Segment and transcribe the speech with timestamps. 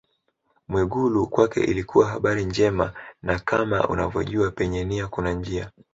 [0.67, 5.71] Mwigulu kwake ilikuwa habari njema na kama unavyojua penye nia kuna njia